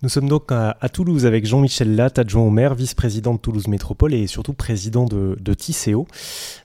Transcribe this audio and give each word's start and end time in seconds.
Nous 0.00 0.08
sommes 0.08 0.28
donc 0.28 0.52
à, 0.52 0.76
Toulouse 0.92 1.26
avec 1.26 1.44
Jean-Michel 1.44 1.96
Latte, 1.96 2.20
adjoint 2.20 2.44
au 2.44 2.50
maire, 2.50 2.76
vice-président 2.76 3.34
de 3.34 3.38
Toulouse 3.38 3.66
Métropole 3.66 4.14
et 4.14 4.28
surtout 4.28 4.52
président 4.52 5.06
de, 5.06 5.36
de 5.40 5.54
Tisséo. 5.54 6.06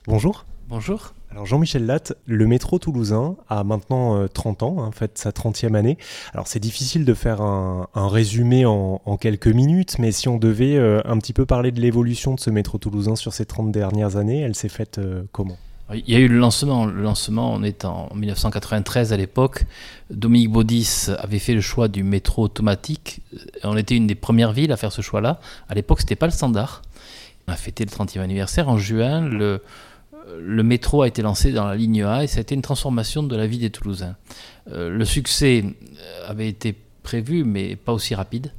Bonjour. 0.06 0.46
Bonjour. 0.68 1.14
Alors 1.32 1.44
Jean-Michel 1.44 1.84
Latte, 1.84 2.12
le 2.26 2.46
métro 2.46 2.78
toulousain 2.78 3.34
a 3.48 3.64
maintenant 3.64 4.28
30 4.28 4.62
euh, 4.62 4.66
ans, 4.66 4.78
en 4.78 4.92
fait 4.92 5.18
sa 5.18 5.30
30e 5.30 5.74
année. 5.74 5.98
Alors 6.32 6.46
c'est 6.46 6.60
difficile 6.60 7.04
de 7.04 7.12
faire 7.12 7.40
un, 7.40 7.88
résumé 7.96 8.66
en, 8.66 9.00
quelques 9.20 9.48
minutes, 9.48 9.98
mais 9.98 10.12
si 10.12 10.28
on 10.28 10.38
devait 10.38 10.76
euh, 10.76 11.00
un 11.04 11.18
petit 11.18 11.32
peu 11.32 11.44
parler 11.44 11.72
de 11.72 11.80
l'évolution 11.80 12.34
de 12.36 12.40
ce 12.40 12.50
métro 12.50 12.78
toulousain 12.78 13.16
sur 13.16 13.32
ces 13.32 13.46
30 13.46 13.72
dernières 13.72 14.14
années, 14.14 14.42
elle 14.42 14.54
s'est 14.54 14.68
faite 14.68 14.98
euh, 14.98 15.24
comment? 15.32 15.56
Il 15.92 16.10
y 16.10 16.16
a 16.16 16.18
eu 16.18 16.28
le 16.28 16.38
lancement. 16.38 16.86
Le 16.86 17.02
lancement, 17.02 17.52
on 17.52 17.62
est 17.62 17.84
en 17.84 18.08
1993 18.14 19.12
à 19.12 19.16
l'époque. 19.16 19.64
Dominique 20.10 20.50
Baudis 20.50 21.06
avait 21.18 21.38
fait 21.38 21.54
le 21.54 21.60
choix 21.60 21.88
du 21.88 22.02
métro 22.02 22.42
automatique. 22.42 23.20
On 23.62 23.76
était 23.76 23.96
une 23.96 24.06
des 24.06 24.14
premières 24.14 24.52
villes 24.52 24.72
à 24.72 24.76
faire 24.76 24.92
ce 24.92 25.02
choix-là. 25.02 25.40
À 25.68 25.74
l'époque, 25.74 26.00
ce 26.00 26.04
n'était 26.04 26.16
pas 26.16 26.26
le 26.26 26.32
standard. 26.32 26.82
On 27.46 27.52
a 27.52 27.56
fêté 27.56 27.84
le 27.84 27.90
30e 27.90 28.20
anniversaire 28.20 28.68
en 28.68 28.78
juin. 28.78 29.20
Le, 29.20 29.62
le 30.40 30.62
métro 30.62 31.02
a 31.02 31.08
été 31.08 31.20
lancé 31.20 31.52
dans 31.52 31.66
la 31.66 31.76
ligne 31.76 32.02
A 32.02 32.24
et 32.24 32.26
ça 32.26 32.38
a 32.38 32.40
été 32.40 32.54
une 32.54 32.62
transformation 32.62 33.22
de 33.22 33.36
la 33.36 33.46
vie 33.46 33.58
des 33.58 33.70
Toulousains. 33.70 34.16
Euh, 34.72 34.88
le 34.88 35.04
succès 35.04 35.64
avait 36.26 36.48
été 36.48 36.74
prévu, 37.02 37.44
mais 37.44 37.76
pas 37.76 37.92
aussi 37.92 38.14
rapide. 38.14 38.52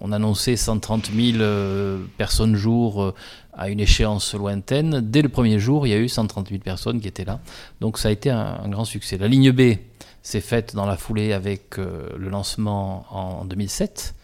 On 0.00 0.12
annonçait 0.12 0.56
130 0.56 1.10
000 1.14 1.38
euh, 1.40 2.04
personnes 2.16 2.56
jour 2.56 3.02
euh, 3.02 3.14
à 3.52 3.68
une 3.68 3.80
échéance 3.80 4.34
lointaine. 4.34 5.00
Dès 5.00 5.22
le 5.22 5.28
premier 5.28 5.58
jour, 5.58 5.86
il 5.86 5.90
y 5.90 5.92
a 5.94 5.98
eu 5.98 6.08
130 6.08 6.48
000 6.48 6.60
personnes 6.60 7.00
qui 7.00 7.08
étaient 7.08 7.24
là. 7.24 7.40
Donc 7.80 7.98
ça 7.98 8.08
a 8.08 8.12
été 8.12 8.30
un, 8.30 8.68
grand 8.68 8.84
succès. 8.84 9.18
La 9.18 9.28
ligne 9.28 9.52
B 9.52 9.78
s'est 10.22 10.40
faite 10.40 10.74
dans 10.74 10.86
la 10.86 10.96
foulée 10.96 11.32
avec 11.32 11.76
le 11.76 12.28
lancement 12.28 13.06
en 13.10 13.44
2007. 13.44 14.14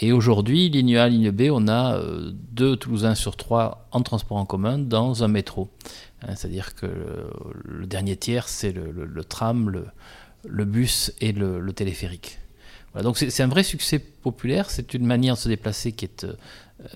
Et 0.00 0.12
aujourd'hui, 0.12 0.68
ligne 0.68 0.96
A, 0.96 1.08
ligne 1.08 1.30
B, 1.30 1.48
on 1.50 1.68
a 1.68 2.00
deux 2.52 2.76
Toulousains 2.76 3.14
sur 3.14 3.36
trois 3.36 3.86
en 3.92 4.02
transport 4.02 4.36
en 4.36 4.44
commun 4.44 4.78
dans 4.78 5.24
un 5.24 5.28
métro. 5.28 5.68
Hein, 6.22 6.34
c'est-à-dire 6.34 6.74
que 6.74 6.86
le, 7.64 7.86
dernier 7.86 8.16
tiers, 8.16 8.48
c'est 8.48 8.72
le, 8.72 9.24
tram, 9.24 9.70
le, 10.44 10.64
bus 10.64 11.12
et 11.20 11.32
le, 11.32 11.72
téléphérique. 11.72 12.38
Donc 13.02 13.18
c'est 13.18 13.42
un 13.42 13.48
vrai 13.48 13.62
succès 13.62 13.98
populaire, 13.98 14.70
c'est 14.70 14.94
une 14.94 15.06
manière 15.06 15.34
de 15.34 15.38
se 15.38 15.48
déplacer 15.48 15.92
qui 15.92 16.04
est 16.04 16.24
euh, 16.24 16.34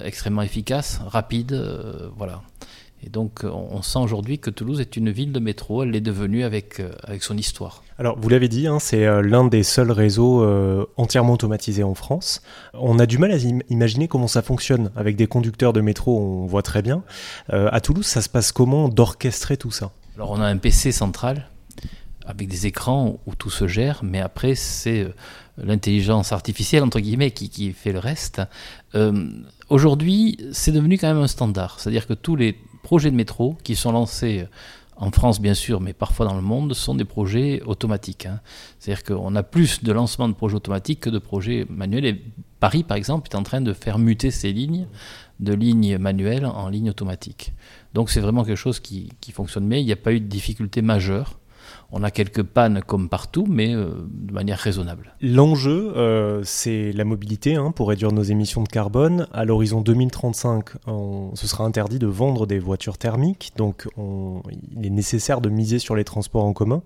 extrêmement 0.05 0.43
efficace, 0.43 1.01
rapide. 1.07 1.53
Euh, 1.53 2.09
voilà. 2.17 2.43
Et 3.03 3.09
donc, 3.09 3.45
on 3.45 3.81
sent 3.81 3.99
aujourd'hui 3.99 4.39
que 4.39 4.51
Toulouse 4.51 4.81
est 4.81 4.97
une 4.97 5.11
ville 5.11 5.33
de 5.33 5.41
métro. 5.41 5.83
Elle 5.83 5.93
l'est 5.93 6.03
devenue 6.03 6.45
avec, 6.45 6.81
euh, 6.81 6.93
avec 7.03 7.23
son 7.23 7.37
histoire. 7.37 7.83
Alors, 7.99 8.19
vous 8.19 8.29
l'avez 8.29 8.49
dit, 8.49 8.67
hein, 8.67 8.79
c'est 8.79 9.07
euh, 9.07 9.23
l'un 9.23 9.45
des 9.45 9.63
seuls 9.63 9.91
réseaux 9.91 10.43
euh, 10.43 10.85
entièrement 10.99 11.33
automatisés 11.33 11.83
en 11.83 11.95
France. 11.95 12.43
On 12.75 12.99
a 12.99 13.07
du 13.07 13.17
mal 13.17 13.33
à 13.33 13.37
imaginer 13.71 14.07
comment 14.07 14.29
ça 14.29 14.43
fonctionne. 14.43 14.91
Avec 14.97 15.17
des 15.17 15.27
conducteurs 15.27 15.73
de 15.73 15.81
métro, 15.81 16.19
on 16.19 16.47
voit 16.47 16.63
très 16.63 16.83
bien. 16.83 17.03
à 17.49 17.81
Toulouse, 17.81 18.07
ça 18.07 18.21
se 18.21 18.29
passe 18.29 18.53
comment 18.53 18.89
d'orchestrer 18.89 19.57
tout 19.57 19.71
ça? 19.71 19.93
Alors, 20.17 20.33
on 20.33 20.41
a 20.41 20.47
un 20.47 20.59
PC 20.59 20.93
central 20.93 21.49
avec 22.27 22.49
des 22.49 22.67
écrans 22.67 23.19
où 23.27 23.35
tout 23.35 23.51
se 23.51 23.67
gère, 23.67 24.01
mais 24.05 24.21
après, 24.21 24.55
c'est 24.55 25.07
l'intelligence 25.65 26.33
artificielle, 26.33 26.83
entre 26.83 27.01
guillemets, 27.01 27.31
qui, 27.31 27.49
qui 27.49 27.73
fait 27.73 27.93
le 27.93 27.99
reste. 27.99 28.43
Aujourd'hui, 29.69 30.37
c'est 30.53 30.73
devenu 30.73 30.99
quand 30.99 31.09
même 31.09 31.23
un 31.23 31.29
standard. 31.29 31.79
C'est-à-dire 31.79 32.07
que 32.07 32.15
tous 32.15 32.37
les 32.37 32.57
projets 32.83 33.11
de 33.11 33.17
métro 33.17 33.57
qui 33.63 33.77
sont 33.77 33.93
lancés 33.93 34.47
en 35.01 35.11
France 35.11 35.41
bien 35.41 35.55
sûr, 35.55 35.81
mais 35.81 35.95
parfois 35.95 36.27
dans 36.27 36.35
le 36.35 36.43
monde, 36.43 36.75
sont 36.75 36.95
des 36.95 37.07
projets 37.07 37.63
automatiques. 37.63 38.27
Hein. 38.27 38.41
C'est-à-dire 38.79 39.03
qu'on 39.03 39.35
a 39.35 39.43
plus 39.43 39.83
de 39.83 39.93
lancements 39.93 40.29
de 40.29 40.35
projets 40.35 40.57
automatiques 40.57 41.01
que 41.01 41.11
de 41.11 41.19
projets 41.19 41.67
manuels. 41.71 42.05
Et 42.05 42.23
Paris, 42.61 42.85
par 42.85 42.99
exemple, 42.99 43.29
est 43.33 43.37
en 43.37 43.43
train 43.43 43.63
de 43.63 43.73
faire 43.73 43.99
muter 43.99 44.31
ses 44.31 44.53
lignes 44.53 44.87
de 45.41 45.55
lignes 45.55 45.97
manuelles 45.97 46.45
en 46.45 46.69
lignes 46.69 46.91
automatiques. 46.91 47.55
Donc 47.95 48.11
c'est 48.11 48.21
vraiment 48.21 48.45
quelque 48.45 48.57
chose 48.57 48.79
qui, 48.79 49.11
qui 49.23 49.33
fonctionne 49.33 49.67
bien. 49.67 49.79
Il 49.79 49.87
n'y 49.87 49.93
a 49.93 49.97
pas 49.97 50.13
eu 50.13 50.21
de 50.21 50.27
difficultés 50.27 50.83
majeures 50.83 51.40
on 51.93 52.03
a 52.03 52.11
quelques 52.11 52.43
pannes 52.43 52.83
comme 52.87 53.09
partout, 53.09 53.47
mais 53.49 53.75
euh, 53.75 53.91
de 54.09 54.33
manière 54.33 54.59
raisonnable. 54.59 55.15
L'enjeu, 55.21 55.93
euh, 55.97 56.43
c'est 56.45 56.93
la 56.93 57.05
mobilité 57.05 57.57
hein, 57.57 57.73
pour 57.73 57.89
réduire 57.89 58.13
nos 58.13 58.23
émissions 58.23 58.63
de 58.63 58.69
carbone. 58.69 59.27
À 59.33 59.45
l'horizon 59.45 59.81
2035, 59.81 60.71
ce 61.35 61.47
sera 61.47 61.65
interdit 61.65 61.99
de 61.99 62.07
vendre 62.07 62.47
des 62.47 62.59
voitures 62.59 62.99
thermiques, 62.99 63.53
donc 63.57 63.89
il 64.73 64.87
est 64.87 64.91
nécessaire 64.91 65.41
de 65.41 65.49
miser 65.49 65.79
sur 65.79 65.95
les 65.95 66.05
transports 66.05 66.45
en 66.45 66.53
commun. 66.53 66.83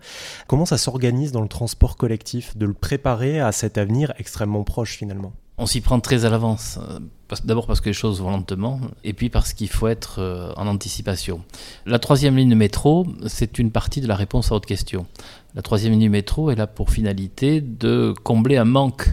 Comment 0.46 0.66
ça 0.66 0.78
s'organise 0.78 1.32
dans 1.32 1.42
le 1.42 1.48
transport 1.48 1.96
collectif, 1.96 2.56
de 2.56 2.66
le 2.66 2.74
préparer 2.74 3.40
à 3.40 3.52
cet 3.52 3.78
avenir 3.78 4.12
extrêmement 4.18 4.64
proche 4.64 4.96
finalement? 4.96 5.32
On 5.56 5.66
s'y 5.66 5.80
prend 5.80 6.00
très 6.00 6.24
à 6.24 6.30
l'avance. 6.30 6.78
Euh, 6.90 6.98
d'abord 7.44 7.66
parce 7.66 7.80
que 7.80 7.88
les 7.88 7.94
choses 7.94 8.20
vont 8.20 8.30
lentement, 8.30 8.80
et 9.02 9.12
puis 9.12 9.28
parce 9.28 9.52
qu'il 9.52 9.68
faut 9.68 9.88
être 9.88 10.20
euh, 10.20 10.52
en 10.56 10.66
anticipation. 10.66 11.42
La 11.86 11.98
troisième 11.98 12.36
ligne 12.36 12.50
de 12.50 12.54
métro, 12.54 13.06
c'est 13.26 13.58
une 13.58 13.70
partie 13.70 14.00
de 14.00 14.06
la 14.06 14.16
réponse 14.16 14.46
à 14.46 14.54
votre 14.54 14.66
question. 14.66 15.06
La 15.54 15.62
troisième 15.62 15.92
ligne 15.92 16.04
de 16.04 16.08
métro 16.08 16.50
est 16.50 16.56
là 16.56 16.66
pour 16.66 16.90
finalité 16.90 17.60
de 17.60 18.14
combler 18.22 18.56
un 18.56 18.64
manque 18.64 19.08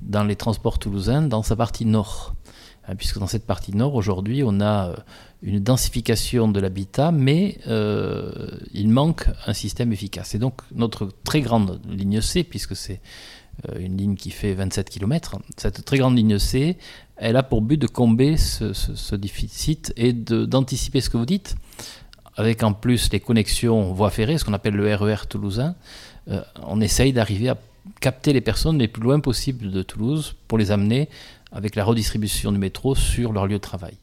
dans 0.00 0.24
les 0.24 0.36
transports 0.36 0.78
toulousains 0.78 1.22
dans 1.22 1.42
sa 1.42 1.56
partie 1.56 1.84
nord. 1.84 2.34
Hein, 2.88 2.96
puisque 2.96 3.18
dans 3.18 3.28
cette 3.28 3.46
partie 3.46 3.76
nord, 3.76 3.94
aujourd'hui, 3.94 4.42
on 4.44 4.60
a 4.60 4.88
euh, 4.88 4.96
une 5.42 5.60
densification 5.60 6.48
de 6.48 6.60
l'habitat, 6.60 7.10
mais 7.10 7.58
il 8.72 8.88
manque 8.88 9.26
un 9.46 9.52
système 9.52 9.92
efficace. 9.92 10.36
Et 10.36 10.38
donc 10.38 10.62
notre 10.72 11.08
très 11.24 11.40
grande 11.40 11.80
ligne 11.88 12.20
C, 12.20 12.44
puisque 12.44 12.76
c'est 12.76 13.00
une 13.78 13.96
ligne 13.96 14.14
qui 14.16 14.30
fait 14.30 14.54
27 14.54 14.90
km. 14.90 15.36
Cette 15.56 15.84
très 15.84 15.98
grande 15.98 16.16
ligne 16.16 16.38
C, 16.38 16.76
elle 17.16 17.36
a 17.36 17.42
pour 17.42 17.62
but 17.62 17.76
de 17.76 17.86
combler 17.86 18.36
ce, 18.36 19.14
déficit 19.14 19.92
et 19.96 20.12
d'anticiper 20.12 21.00
ce 21.00 21.10
que 21.10 21.16
vous 21.16 21.26
dites, 21.26 21.56
avec 22.36 22.62
en 22.62 22.72
plus 22.72 23.12
les 23.12 23.20
connexions 23.20 23.92
voies 23.92 24.10
ferrées, 24.10 24.38
ce 24.38 24.44
qu'on 24.44 24.54
appelle 24.54 24.74
le 24.74 24.94
RER 24.94 25.14
e 25.14 25.26
toulousain. 25.28 25.74
Euh, 26.28 26.42
on 26.66 26.80
essaye 26.80 27.12
d'arriver 27.12 27.48
à 27.48 27.58
capter 28.00 28.32
les 28.32 28.40
personnes 28.40 28.78
les 28.78 28.88
plus 28.88 29.02
loin 29.02 29.20
possible 29.20 29.70
de 29.70 29.82
Toulouse 29.82 30.34
pour 30.48 30.58
les 30.58 30.70
amener 30.70 31.08
avec 31.50 31.76
la 31.76 31.84
redistribution 31.84 32.52
du 32.52 32.58
métro 32.58 32.94
sur 32.94 33.32
leur 33.32 33.46
lieu 33.46 33.54
de 33.54 33.58
travail. 33.58 33.94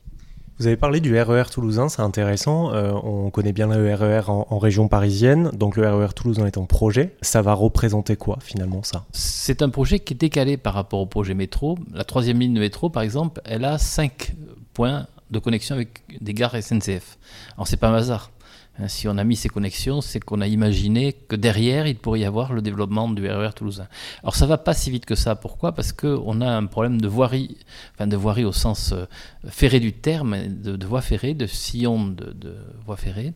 Vous 0.59 0.67
avez 0.67 0.75
parlé 0.75 0.99
du 0.99 1.17
RER 1.17 1.43
e 1.43 1.49
toulousain, 1.49 1.87
c'est 1.87 2.01
intéressant. 2.01 2.73
Euh, 2.73 2.91
on 2.91 3.29
connaît 3.29 3.53
bien 3.53 3.67
le 3.67 3.95
RER 3.95 4.23
e 4.27 4.29
en, 4.29 4.59
région 4.59 4.89
parisienne, 4.89 5.51
donc 5.53 5.77
le 5.77 5.87
RER 5.87 6.07
e 6.07 6.11
toulousain 6.11 6.45
est 6.47 6.57
en 6.57 6.65
projet. 6.65 7.15
Ça 7.21 7.41
va 7.41 7.53
représenter 7.53 8.17
quoi 8.17 8.39
finalement 8.41 8.83
ça? 8.83 9.05
C'est 9.13 9.61
un 9.61 9.69
projet 9.69 9.99
qui 9.99 10.15
est 10.15 10.17
décalé 10.17 10.57
par 10.57 10.73
rapport 10.73 10.99
au 10.99 11.05
projet 11.05 11.33
métro. 11.33 11.77
La 11.93 12.03
troisième 12.03 12.41
ligne 12.41 12.53
de 12.53 12.59
métro, 12.59 12.89
par 12.89 13.03
exemple, 13.03 13.39
elle 13.45 13.63
a 13.63 13.77
cinq 13.77 14.35
points 14.73 15.07
de 15.31 15.39
connexion 15.39 15.75
avec 15.75 16.01
des 16.19 16.33
gares 16.33 16.61
SNCF. 16.61 17.17
Alors 17.55 17.65
c'est 17.65 17.77
pas 17.77 17.87
un 17.87 17.95
hasard. 17.95 18.29
Hein, 18.79 18.87
si 18.87 19.07
on 19.07 19.17
a 19.17 19.23
mis 19.23 19.35
ces 19.35 19.49
connexions, 19.49 20.01
c'est 20.01 20.19
qu'on 20.19 20.41
a 20.41 20.47
imaginé 20.47 21.13
que 21.13 21.35
derrière, 21.35 21.85
il 21.87 21.95
pourrait 21.95 22.21
y 22.21 22.25
avoir 22.25 22.53
le 22.53 22.61
développement 22.61 23.09
du 23.09 23.27
RER 23.27 23.49
e 23.49 23.51
toulousain. 23.51 23.87
Alors 24.23 24.35
ça 24.35 24.45
va 24.45 24.57
pas 24.57 24.73
si 24.73 24.89
vite 24.89 25.05
que 25.05 25.15
ça. 25.15 25.35
Pourquoi? 25.35 25.73
Parce 25.73 25.91
qu'on 25.91 26.41
a 26.41 26.49
un 26.49 26.65
problème 26.65 27.01
de 27.01 27.07
voirie, 27.07 27.57
enfin 27.93 28.07
de 28.07 28.15
voirie 28.15 28.45
au 28.45 28.51
sens 28.53 28.93
euh, 28.93 29.05
ferré 29.47 29.79
du 29.79 29.93
terme, 29.93 30.37
de, 30.47 30.85
voie 30.85 31.01
ferrée, 31.01 31.33
de 31.33 31.45
sillon 31.45 32.07
de, 32.07 32.55
voie 32.85 32.97
ferrée. 32.97 33.33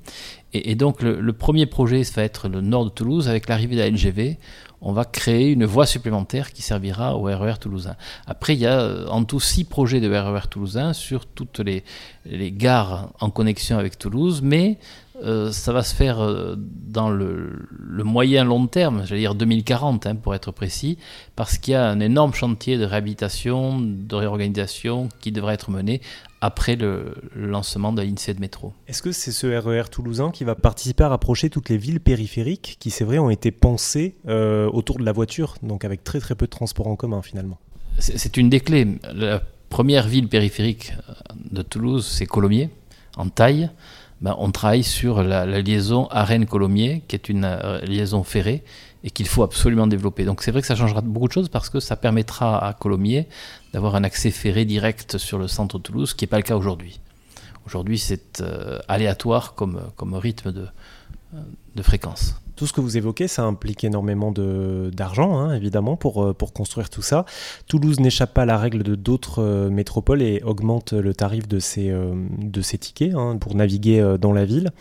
Et, 0.54 0.76
donc 0.76 1.02
le, 1.02 1.34
premier 1.34 1.66
projet, 1.66 2.04
ça 2.04 2.22
va 2.22 2.24
être 2.24 2.48
le 2.48 2.62
nord 2.62 2.86
de 2.86 2.90
Toulouse. 2.90 3.28
Avec 3.28 3.50
l'arrivée 3.50 3.76
de 3.76 3.82
la 3.82 3.90
LGV, 3.90 4.38
on 4.82 4.94
va 4.94 5.06
créer 5.06 5.52
une 5.52 5.66
voie 5.66 5.86
supplémentaire 5.86 6.52
qui 6.52 6.62
servira 6.62 7.16
au 7.16 7.24
RER 7.24 7.54
e 7.54 7.58
toulousain. 7.58 7.96
Après, 8.28 8.54
il 8.54 8.60
y 8.60 8.68
a 8.68 8.80
euh, 8.82 9.08
en 9.08 9.24
tout 9.24 9.40
six 9.40 9.64
projets 9.64 10.00
de 10.00 10.14
RER 10.14 10.48
toulousain 10.50 10.94
sur 10.94 11.26
toutes 11.26 11.60
les, 11.60 11.84
les 12.26 12.52
gares 12.52 13.10
en 13.20 13.30
connexion 13.30 13.78
avec 13.78 13.98
Toulouse, 13.98 14.42
mais 14.44 14.78
euh, 15.22 15.52
ça 15.52 15.72
va 15.74 15.84
se 15.84 15.94
faire 15.94 16.22
euh, 16.22 16.56
dans 16.58 17.10
le, 17.10 17.68
moyen 18.04 18.44
long 18.44 18.68
terme, 18.68 19.06
j'allais 19.06 19.22
dire 19.22 19.36
2040 19.36 20.08
hein, 20.08 20.16
pour 20.16 20.34
être 20.34 20.52
précis, 20.52 20.98
parce 21.36 21.58
qu'il 21.58 21.74
y 21.74 21.76
a 21.76 21.88
un 21.88 22.00
énorme 22.00 22.34
chantier 22.34 22.78
de 22.78 22.86
réhabilitation, 22.86 23.80
de 23.80 24.16
réorganisation 24.16 25.10
qui 25.22 25.32
devrait 25.32 25.54
être 25.54 25.70
mené 25.70 26.02
après 26.42 26.76
le, 26.76 27.16
lancement 27.36 27.94
de 27.94 28.02
l'INSEE 28.02 28.34
de 28.34 28.40
métro. 28.40 28.74
Est-ce 28.88 29.02
que 29.02 29.12
c'est 29.12 29.32
ce 29.32 29.48
RER 29.48 29.82
e 29.82 29.88
toulousain 29.88 30.32
qui 30.32 30.44
va 30.44 30.56
participer 30.56 31.04
à 31.04 31.10
rapprocher 31.10 31.50
toutes 31.50 31.70
les 31.70 31.78
villes 31.78 32.02
périphériques 32.02 32.78
qui, 32.80 32.90
c'est 32.90 33.06
vrai, 33.06 33.20
ont 33.20 33.30
été 33.30 33.52
pensées 33.52 34.16
euh, 34.28 34.70
autour 34.70 34.98
de 34.98 35.06
la 35.06 35.12
voiture, 35.12 35.56
donc 35.62 35.86
avec 35.86 36.04
très 36.04 36.20
très 36.20 36.36
peu 36.36 36.46
de 36.46 36.52
transports 36.52 36.88
en 36.88 36.96
commun 36.96 37.22
finalement? 37.22 37.60
C'est 38.00 38.38
une 38.38 38.50
des 38.50 38.60
clés. 38.60 38.88
La 39.14 39.44
première 39.70 40.08
ville 40.08 40.28
périphérique 40.28 40.94
de 41.52 41.62
Toulouse, 41.62 42.06
c'est 42.06 42.26
Colomiers, 42.26 42.72
en 43.16 43.30
taille. 43.30 43.70
Ben, 44.24 44.36
on 44.40 44.52
travaille 44.52 44.84
sur 44.84 45.22
la, 45.22 45.46
liaison 45.46 46.08
Arène-Colomiers, 46.10 47.04
qui 47.10 47.16
est 47.18 47.28
une 47.28 47.44
euh, 47.44 47.82
liaison 47.82 48.24
ferrée 48.24 48.64
et 49.04 49.10
qu'il 49.12 49.28
faut 49.28 49.44
absolument 49.44 49.86
développer. 49.86 50.24
Donc 50.24 50.42
c'est 50.42 50.52
vrai 50.52 50.62
que 50.62 50.68
ça 50.68 50.78
changera 50.78 51.02
beaucoup 51.02 51.28
de 51.28 51.34
choses 51.34 51.50
parce 51.50 51.70
que 51.70 51.82
ça 51.82 51.98
permettra 51.98 52.66
à 52.66 52.72
Colomiers 52.72 53.28
d'avoir 53.74 53.96
un 53.96 54.06
accès 54.06 54.32
ferré 54.32 54.64
direct 54.64 55.18
sur 55.18 55.38
le 55.38 55.50
centre 55.50 55.78
de 55.78 55.84
Toulouse, 55.84 56.12
ce 56.12 56.16
qui 56.16 56.24
n'est 56.24 56.30
pas 56.30 56.38
le 56.38 56.44
cas 56.44 56.56
aujourd'hui. 56.56 57.02
Aujourd'hui, 57.66 58.00
c'est 58.00 58.40
euh, 58.40 58.80
aléatoire 58.88 59.56
comme, 59.56 59.82
comme 59.98 60.14
rythme 60.14 60.54
de, 60.54 60.68
de 61.76 61.84
fréquence. 61.84 62.36
Tout 62.56 62.68
ce 62.68 62.74
que 62.74 62.82
vous 62.82 62.98
évoquez, 62.98 63.28
ça 63.28 63.44
implique 63.44 63.84
énormément 63.84 64.32
d'argent, 64.32 65.38
hein, 65.38 65.56
évidemment, 65.56 65.96
pour, 65.96 66.24
euh, 66.24 66.34
pour 66.34 66.54
construire 66.54 66.90
tout 66.90 67.02
ça. 67.02 67.26
Toulouse 67.68 68.00
n'échappe 68.00 68.34
pas 68.34 68.44
à 68.44 68.46
la 68.46 68.58
règle 68.58 68.84
de 68.84 68.96
d'autres 68.96 69.42
euh, 69.42 69.70
métropoles 69.70 70.22
et 70.22 70.42
augmente 70.44 70.94
le 70.94 71.14
tarif 71.14 71.48
de 71.48 71.60
ses, 71.60 71.90
euh, 71.90 72.14
de 72.38 72.62
ses 72.62 72.78
tickets 72.78 73.16
hein, 73.16 73.38
pour 73.40 73.56
naviguer 73.56 74.18
dans 74.20 74.34
la 74.34 74.46
ville. 74.46 74.72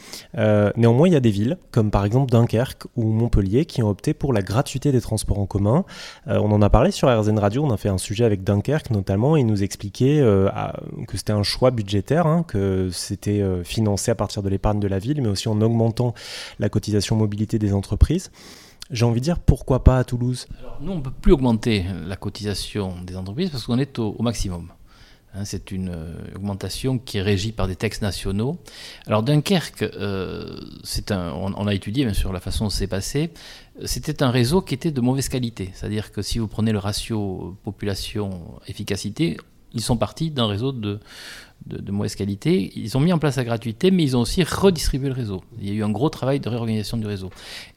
néanmoins, 0.76 1.08
il 1.08 1.12
y 1.12 1.16
a 1.16 1.20
des 1.20 1.30
villes, 1.30 1.56
comme 1.70 1.90
par 1.90 2.04
exemple 2.04 2.30
Dunkerque 2.30 2.84
ou 2.96 3.04
Montpellier, 3.04 3.64
qui 3.64 3.82
ont 3.82 3.88
opté 3.88 4.14
pour 4.14 4.32
la 4.32 4.42
gratuité 4.42 4.92
des 4.92 5.00
transports 5.00 5.38
en 5.38 5.46
commun. 5.46 5.84
on 6.26 6.50
en 6.50 6.62
a 6.62 6.70
parlé 6.70 6.90
sur 6.90 7.08
RZN 7.08 7.38
Radio, 7.38 7.64
on 7.64 7.70
a 7.70 7.76
fait 7.76 7.88
un 7.88 7.98
sujet 7.98 8.24
avec 8.24 8.44
Dunkerque 8.44 8.90
notamment, 8.90 9.36
et 9.36 9.40
il 9.40 9.46
nous 9.46 9.62
expliquait 9.62 10.20
que 11.08 11.16
c'était 11.16 11.32
un 11.32 11.42
choix 11.42 11.70
budgétaire, 11.70 12.26
hein, 12.26 12.44
que 12.46 12.88
c'était 12.92 13.42
financé 13.64 14.10
à 14.10 14.14
partir 14.14 14.42
de 14.42 14.48
l'épargne 14.48 14.80
de 14.80 14.88
la 14.88 14.98
ville, 14.98 15.22
mais 15.22 15.28
aussi 15.28 15.48
en 15.48 15.60
augmentant 15.60 16.14
la 16.58 16.68
cotisation 16.68 17.16
mobilité 17.16 17.58
des 17.62 17.72
entreprises. 17.72 18.30
J'ai 18.90 19.06
envie 19.06 19.20
de 19.20 19.24
dire 19.24 19.38
pourquoi 19.38 19.84
pas 19.84 19.98
à 19.98 20.04
Toulouse? 20.04 20.46
Nous, 20.80 20.92
on 20.92 20.96
ne 20.96 21.00
peut 21.00 21.10
plus 21.10 21.32
augmenter 21.32 21.84
la 22.06 22.16
cotisation 22.16 22.94
des 23.02 23.16
entreprises 23.16 23.50
parce 23.50 23.64
qu'on 23.64 23.78
est 23.78 23.98
au, 23.98 24.20
maximum. 24.20 24.70
Hein, 25.34 25.46
c'est 25.46 25.70
une 25.70 25.88
euh, 25.88 26.36
augmentation 26.36 26.98
qui 26.98 27.16
est 27.16 27.22
régie 27.22 27.52
par 27.52 27.66
des 27.66 27.76
textes 27.76 28.02
nationaux. 28.02 28.58
Alors 29.06 29.22
Dunkerque, 29.22 29.82
euh, 29.82 30.60
un, 31.08 31.32
on, 31.32 31.66
a 31.66 31.72
étudié 31.72 32.04
bien 32.04 32.12
sûr 32.12 32.34
la 32.34 32.40
façon 32.40 32.64
dont 32.64 32.70
c'est 32.70 32.86
passé. 32.86 33.30
C'était 33.86 34.22
un 34.22 34.30
réseau 34.30 34.60
qui 34.60 34.74
était 34.74 34.90
de 34.90 35.00
mauvaise 35.00 35.30
qualité. 35.30 35.70
C'est-à-dire 35.72 36.12
que 36.12 36.20
si 36.20 36.38
vous 36.38 36.48
prenez 36.48 36.72
le 36.72 36.78
ratio 36.78 37.56
population-efficacité, 37.64 39.38
ils 39.74 39.80
sont 39.80 39.96
partis 39.96 40.30
d'un 40.30 40.46
réseau 40.46 40.72
de, 40.72 41.00
de, 41.66 41.92
mauvaise 41.92 42.14
qualité. 42.14 42.72
Ils 42.76 42.96
ont 42.96 43.00
mis 43.00 43.12
en 43.12 43.18
place 43.18 43.36
la 43.36 43.44
gratuité, 43.44 43.90
mais 43.90 44.02
ils 44.02 44.16
ont 44.16 44.20
aussi 44.20 44.42
redistribué 44.42 45.08
le 45.08 45.14
réseau. 45.14 45.42
Il 45.60 45.68
y 45.68 45.70
a 45.70 45.74
eu 45.74 45.84
un 45.84 45.90
gros 45.90 46.10
travail 46.10 46.40
de 46.40 46.48
réorganisation 46.48 46.96
du 46.96 47.06
réseau. 47.06 47.30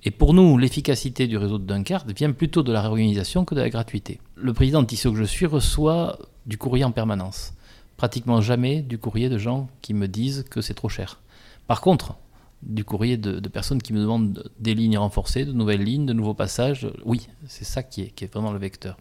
Et 0.03 0.11
pour 0.11 0.33
nous, 0.33 0.57
l'efficacité 0.57 1.27
du 1.27 1.37
réseau 1.37 1.57
de 1.57 1.65
Dunkerque 1.65 2.09
vient 2.15 2.31
plutôt 2.31 2.63
de 2.63 2.71
la 2.71 2.81
réorganisation 2.81 3.45
que 3.45 3.55
de 3.55 3.61
la 3.61 3.69
gratuité. 3.69 4.19
Le 4.35 4.53
président 4.53 4.81
de 4.81 4.87
Tissot 4.87 5.11
que 5.11 5.17
je 5.17 5.23
suis 5.23 5.45
reçoit 5.45 6.17
du 6.45 6.57
courrier 6.57 6.83
en 6.83 6.91
permanence. 6.91 7.53
Pratiquement 7.97 8.41
jamais 8.41 8.81
du 8.81 8.97
courrier 8.97 9.29
de 9.29 9.37
gens 9.37 9.69
qui 9.81 9.93
me 9.93 10.07
disent 10.07 10.45
que 10.49 10.61
c'est 10.61 10.73
trop 10.73 10.89
cher. 10.89 11.21
Par 11.67 11.81
contre, 11.81 12.15
du 12.61 12.83
courrier 12.83 13.17
de, 13.17 13.47
personnes 13.47 13.81
qui 13.81 13.93
me 13.93 13.99
demandent 13.99 14.49
des 14.59 14.73
lignes 14.73 14.97
renforcées, 14.97 15.45
de 15.45 15.51
nouvelles 15.51 15.83
lignes, 15.83 16.05
de 16.05 16.13
nouveaux 16.13 16.33
passages. 16.33 16.87
Oui, 17.05 17.27
c'est 17.47 17.63
ça 17.63 17.83
qui 17.83 18.01
est, 18.01 18.07
qui 18.07 18.23
est, 18.23 18.33
vraiment 18.33 18.51
le 18.51 18.59
vecteur. 18.59 18.97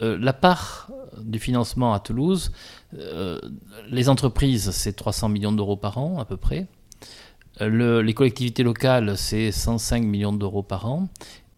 Euh, 0.00 0.18
la 0.20 0.32
part 0.32 0.90
du 1.18 1.38
financement 1.38 1.94
à 1.94 2.00
Toulouse, 2.00 2.52
euh, 2.94 3.40
les 3.88 4.08
entreprises, 4.08 4.70
c'est 4.70 4.94
300 4.94 5.28
millions 5.28 5.52
d'euros 5.52 5.76
par 5.76 5.98
an 5.98 6.18
à 6.18 6.24
peu 6.24 6.36
près. 6.36 6.66
Euh, 7.60 8.02
les 8.02 8.14
collectivités 8.14 8.64
locales, 8.64 9.16
c'est 9.16 9.52
105 9.52 10.02
millions 10.02 10.32
d'euros 10.32 10.62
par 10.64 10.86
an. 10.86 11.08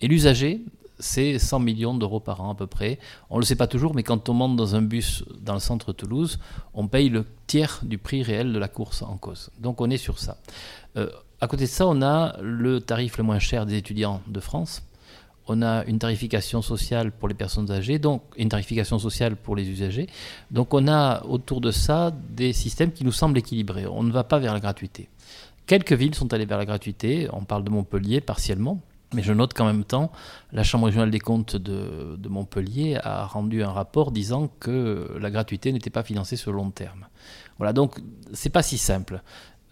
Et 0.01 0.09
l'usager, 0.09 0.61
c'est 0.99 1.39
100 1.39 1.61
millions 1.61 1.95
d'euros 1.95 2.21
par 2.21 2.43
an 2.43 2.53
à 2.53 2.55
peu 2.55 2.67
près. 2.67 2.99
On 3.31 3.37
ne 3.37 3.41
le 3.41 3.47
sait 3.47 3.57
pas 3.57 3.67
toujours, 3.67 3.95
mais 3.95 4.03
quand 4.03 4.29
on 4.29 4.35
monte 4.35 4.57
dans 4.57 4.75
un 4.75 4.83
bus 4.83 5.25
dans 5.41 5.55
le 5.55 5.61
centre 5.61 5.93
Toulouse, 5.95 6.39
on 6.75 6.89
paye 6.89 7.09
le 7.09 7.25
tiers 7.47 7.81
du 7.83 7.97
prix 7.97 8.23
réel 8.23 8.53
de 8.53 8.59
la 8.59 8.69
course 8.69 9.01
en 9.01 9.17
cause. 9.17 9.51
Donc 9.59 9.81
on 9.81 9.89
est 9.89 9.97
sur 9.97 10.19
ça. 10.19 10.37
à 11.41 11.47
côté 11.49 11.65
de 11.65 11.71
ça, 11.71 11.87
on 11.87 12.03
a 12.03 12.37
le 12.43 12.81
tarif 12.81 13.17
le 13.17 13.25
moins 13.25 13.39
cher 13.39 13.65
des 13.65 13.77
étudiants 13.77 14.21
de 14.27 14.41
France 14.41 14.83
on 15.49 15.63
a 15.63 15.85
une 15.85 15.99
tarification 15.99 16.63
sociale 16.63 17.13
pour 17.13 17.29
les 17.29 17.35
personnes 17.35 17.71
âgées, 17.71 17.99
donc 17.99 18.23
une 18.37 18.49
tarification 18.49 18.99
sociale 18.99 19.37
pour 19.37 19.57
les 19.57 19.69
usagers. 19.69 20.09
Donc 20.51 20.75
on 20.75 20.89
a 20.89 21.25
autour 21.25 21.61
de 21.61 21.71
ça 21.71 22.13
des 22.31 22.53
systèmes 22.53 22.93
qui 22.93 23.05
nous 23.05 23.13
semblent 23.13 23.39
équilibrés. 23.39 23.87
On 23.87 24.03
ne 24.03 24.13
va 24.13 24.25
pas 24.25 24.39
vers 24.39 24.53
la 24.53 24.61
gratuité. 24.61 25.09
Quelques 25.67 25.93
villes 25.93 26.15
sont 26.15 26.33
allées 26.33 26.47
vers 26.47 26.59
la 26.59 26.65
gratuité, 26.65 27.29
on 27.33 27.45
parle 27.45 27.65
de 27.65 27.71
Montpellier 27.71 28.21
partiellement, 28.21 28.81
mais 29.15 29.23
je 29.23 29.33
note 29.33 29.53
qu'en 29.53 29.67
même 29.67 29.85
temps, 29.85 30.13
la 30.53 30.63
Chambre 30.63 30.87
régionale 30.87 31.11
des 31.11 31.21
comptes 31.21 31.57
de, 31.57 32.29
Montpellier 32.29 32.99
a 33.03 33.25
rendu 33.25 33.63
un 33.63 33.71
rapport 33.71 34.11
disant 34.11 34.49
que 34.61 35.17
la 35.21 35.31
gratuité 35.31 35.73
n'était 35.73 35.91
pas 35.91 36.03
financée 36.03 36.37
sur 36.37 36.53
le 36.53 36.59
long 36.59 36.71
terme. 36.71 37.07
Voilà, 37.59 37.73
donc 37.73 37.99
c'est 38.33 38.51
pas 38.51 38.63
si 38.63 38.79
simple. 38.79 39.23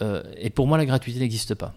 Euh, 0.02 0.22
et 0.36 0.50
pour 0.50 0.66
moi, 0.66 0.78
la 0.78 0.86
gratuité 0.86 1.20
n'existe 1.20 1.54
pas 1.54 1.74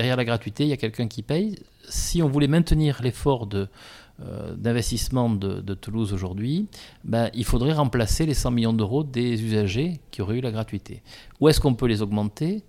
derrière 0.00 0.16
la 0.16 0.24
gratuité, 0.24 0.64
il 0.64 0.70
y 0.70 0.72
a 0.72 0.78
quelqu'un 0.78 1.08
qui 1.08 1.22
paye. 1.22 1.56
Si 1.86 2.22
on 2.22 2.28
voulait 2.28 2.48
maintenir 2.48 3.02
l'effort 3.02 3.46
euh, 3.52 4.54
d'investissement 4.56 5.28
de, 5.28 5.74
Toulouse 5.74 6.14
aujourd'hui, 6.14 6.68
ben, 7.04 7.28
il 7.34 7.44
faudrait 7.44 7.74
remplacer 7.74 8.24
les 8.24 8.32
100 8.32 8.50
millions 8.50 8.72
d'euros 8.72 9.04
des 9.04 9.42
usagers 9.44 10.00
qui 10.10 10.22
auraient 10.22 10.38
eu 10.38 10.40
la 10.40 10.52
gratuité. 10.52 11.02
Où 11.38 11.50
est-ce 11.50 11.60
qu'on 11.60 11.74
peut 11.74 11.84
les 11.84 12.00
augmenter? 12.00 12.62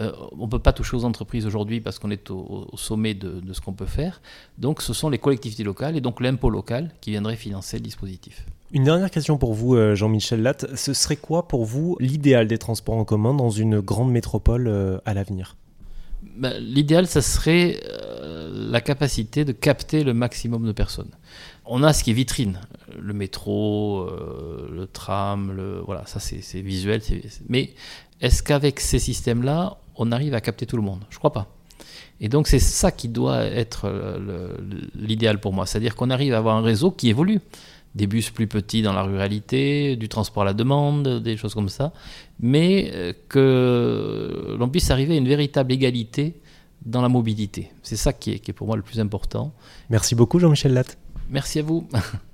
Euh, 0.00 0.12
On 0.38 0.46
ne 0.46 0.50
peut 0.50 0.60
pas 0.60 0.72
toucher 0.72 0.96
aux 0.96 1.04
entreprises 1.04 1.44
aujourd'hui 1.44 1.82
parce 1.82 1.98
qu'on 1.98 2.10
est 2.10 2.30
au, 2.30 2.66
sommet 2.76 3.12
de, 3.12 3.40
de, 3.40 3.52
ce 3.52 3.60
qu'on 3.60 3.74
peut 3.74 3.84
faire. 4.00 4.22
Donc 4.56 4.80
ce 4.80 4.94
sont 4.94 5.10
les 5.10 5.18
collectivités 5.18 5.64
locales 5.64 5.94
et 5.94 6.00
donc 6.00 6.22
l'impôt 6.22 6.48
local 6.48 6.94
qui 7.02 7.10
viendrait 7.10 7.36
financer 7.36 7.76
le 7.76 7.82
dispositif. 7.82 8.46
Une 8.72 8.84
dernière 8.84 9.10
question 9.10 9.36
pour 9.36 9.52
vous, 9.52 9.74
euh, 9.74 9.94
Jean-Michel 9.94 10.40
Latte. 10.40 10.74
Ce 10.74 10.94
serait 10.94 11.16
quoi 11.16 11.48
pour 11.48 11.66
vous 11.66 11.98
l'idéal 12.00 12.46
des 12.46 12.56
transports 12.56 12.96
en 12.96 13.04
commun 13.04 13.34
dans 13.34 13.50
une 13.50 13.80
grande 13.80 14.10
métropole 14.10 15.02
à 15.04 15.12
l'avenir? 15.12 15.54
Ben, 16.38 16.56
l'idéal, 16.58 17.06
ça 17.06 17.20
serait 17.20 17.80
euh, 17.84 18.70
la 18.70 18.80
capacité 18.80 19.44
de 19.44 19.52
capter 19.52 20.04
le 20.04 20.14
maximum 20.14 20.66
de 20.66 20.72
personnes. 20.72 21.10
On 21.66 21.82
a 21.82 21.92
ce 21.92 22.04
qui 22.04 22.10
est 22.10 22.14
vitrine, 22.14 22.60
le 22.98 23.12
métro, 23.12 24.00
euh, 24.02 24.68
le 24.72 24.86
tram, 24.86 25.52
le, 25.52 25.80
voilà, 25.80 26.06
ça 26.06 26.20
c'est 26.20 26.60
visuel. 26.60 27.02
Mais 27.48 27.74
est-ce 28.20 28.42
qu'avec 28.42 28.80
ces 28.80 28.98
systèmes-là, 28.98 29.78
on 29.96 30.12
arrive 30.12 30.34
à 30.34 30.40
capter 30.40 30.64
tout 30.64 30.76
le 30.76 30.82
monde? 30.82 31.04
Je 31.10 31.18
crois 31.18 31.32
pas. 31.32 31.48
Et 32.20 32.28
donc 32.28 32.48
c'est 32.48 32.58
ça 32.58 32.90
qui 32.90 33.08
doit 33.08 33.44
être 33.44 33.82
euh, 33.84 34.56
l'idéal 34.94 35.40
pour 35.40 35.52
moi, 35.52 35.66
c'est-à-dire 35.66 35.94
qu'on 35.94 36.10
arrive 36.10 36.34
à 36.34 36.38
avoir 36.38 36.56
un 36.56 36.62
réseau 36.62 36.90
qui 36.90 37.08
évolue 37.08 37.40
des 37.98 38.06
bus 38.06 38.30
plus 38.30 38.46
petits 38.46 38.80
dans 38.80 38.94
la 38.94 39.02
ruralité, 39.02 39.96
du 39.96 40.08
transport 40.08 40.44
à 40.44 40.46
la 40.46 40.54
demande, 40.54 41.20
des 41.20 41.36
choses 41.36 41.52
comme 41.52 41.68
ça, 41.68 41.92
mais 42.40 42.90
euh, 42.94 43.12
que 43.28 44.56
l'on 44.58 44.68
puisse 44.68 44.90
arriver 44.90 45.14
à 45.14 45.18
une 45.18 45.28
véritable 45.28 45.72
égalité 45.72 46.40
dans 46.86 47.02
la 47.02 47.08
mobilité. 47.08 47.70
C'est 47.82 47.96
ça 47.96 48.12
qui 48.12 48.32
est, 48.32 48.38
qui 48.38 48.52
est 48.52 48.54
pour 48.54 48.68
moi 48.68 48.76
le 48.76 48.82
plus 48.82 49.00
important. 49.00 49.52
Merci 49.90 50.14
beaucoup 50.14 50.38
Jean-Michel 50.38 50.72
Latte. 50.72 50.96
Merci 51.28 51.58
à 51.58 51.62
vous. 51.62 51.86